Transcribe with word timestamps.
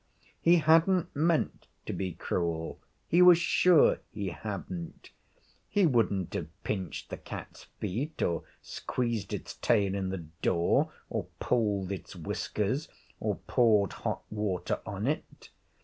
He 0.41 0.55
hadn't 0.55 1.15
meant 1.15 1.67
to 1.85 1.93
be 1.93 2.13
cruel; 2.13 2.79
he 3.07 3.21
was 3.21 3.37
sure 3.37 3.99
he 4.11 4.29
hadn't; 4.29 5.11
he 5.69 5.85
wouldn't 5.85 6.33
have 6.33 6.47
pinched 6.63 7.11
the 7.11 7.17
cat's 7.17 7.65
feet 7.79 8.19
or 8.23 8.41
squeezed 8.63 9.31
its 9.31 9.57
tail 9.57 9.93
in 9.93 10.09
the 10.09 10.25
door, 10.41 10.91
or 11.11 11.25
pulled 11.39 11.91
its 11.91 12.15
whiskers, 12.15 12.87
or 13.19 13.35
poured 13.45 13.93
hot 13.93 14.23
water 14.31 14.79
on 14.87 15.05
it. 15.05 15.51